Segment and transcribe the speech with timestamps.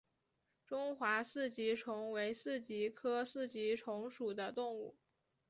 [0.65, 4.95] 中华四极虫为四极科四极虫属的动物。